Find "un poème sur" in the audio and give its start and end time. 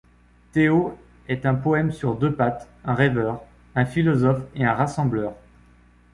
1.45-2.15